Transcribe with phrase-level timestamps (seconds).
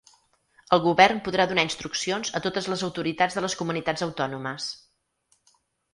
[0.75, 4.71] El govern podrà donar instruccions a totes les autoritats de les comunitats autònomes.